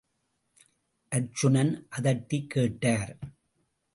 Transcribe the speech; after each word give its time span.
அர்ச்சுனன், 1.11 1.87
அதட்டிக் 1.89 2.49
கேட்டார். 2.49 3.13